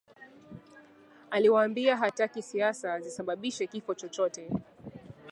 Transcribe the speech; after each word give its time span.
Aliwaambia 1.31 1.97
hataki 1.97 2.41
siasa 2.41 2.99
zisababishe 3.01 3.67
kifo 3.67 3.93
chochote 3.95 4.49